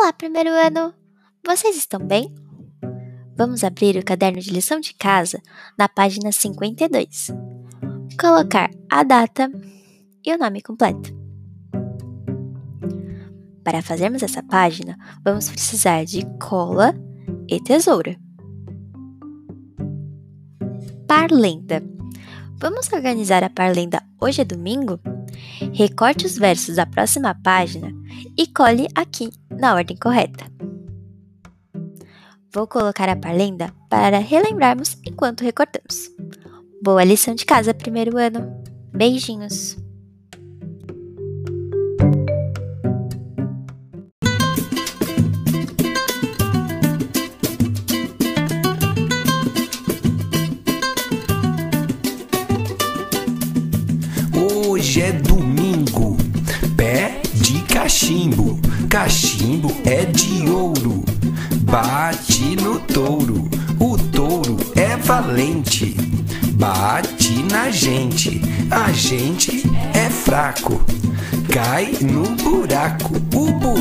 Olá, 0.00 0.12
primeiro 0.12 0.50
ano! 0.50 0.94
Vocês 1.44 1.76
estão 1.76 1.98
bem? 1.98 2.32
Vamos 3.36 3.64
abrir 3.64 3.96
o 3.96 4.04
caderno 4.04 4.40
de 4.40 4.48
lição 4.48 4.78
de 4.78 4.94
casa 4.94 5.42
na 5.76 5.88
página 5.88 6.30
52. 6.30 7.32
Colocar 8.18 8.70
a 8.88 9.02
data 9.02 9.50
e 10.24 10.32
o 10.32 10.38
nome 10.38 10.62
completo. 10.62 11.12
Para 13.64 13.82
fazermos 13.82 14.22
essa 14.22 14.40
página, 14.40 14.96
vamos 15.24 15.48
precisar 15.48 16.04
de 16.04 16.24
cola 16.38 16.94
e 17.48 17.60
tesoura. 17.60 18.16
Parlenda. 21.08 21.82
Vamos 22.60 22.88
organizar 22.92 23.42
a 23.42 23.50
parlenda 23.50 24.00
hoje 24.20 24.42
é 24.42 24.44
domingo? 24.44 25.00
Recorte 25.72 26.24
os 26.24 26.38
versos 26.38 26.76
da 26.76 26.86
próxima 26.86 27.34
página 27.34 27.92
e 28.38 28.46
cole 28.46 28.86
aqui 28.94 29.28
na 29.58 29.74
ordem 29.74 29.96
correta. 29.96 30.46
Vou 32.52 32.66
colocar 32.66 33.08
a 33.08 33.16
parlenda 33.16 33.72
para 33.90 34.18
relembrarmos 34.18 34.96
enquanto 35.04 35.42
recortamos. 35.42 36.10
Boa 36.82 37.04
lição 37.04 37.34
de 37.34 37.44
casa, 37.44 37.74
primeiro 37.74 38.16
ano. 38.16 38.62
Beijinhos! 38.92 39.76
Hoje 54.34 55.02
é 55.02 55.12
domingo, 55.12 55.77
cachimbo, 57.78 58.58
cachimbo 58.90 59.72
é 59.84 60.04
de 60.04 60.50
ouro. 60.50 61.04
Bate 61.62 62.56
no 62.56 62.80
touro, 62.80 63.48
o 63.78 63.96
touro 63.96 64.56
é 64.74 64.96
valente. 64.96 65.94
Bate 66.54 67.44
na 67.44 67.70
gente, 67.70 68.42
a 68.68 68.90
gente 68.90 69.62
é 69.94 70.10
fraco. 70.10 70.82
Cai 71.52 71.92
no 72.00 72.24
buraco, 72.42 73.14
o 73.32 73.52
buraco 73.52 73.77